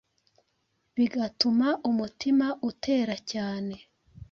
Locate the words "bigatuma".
0.95-1.67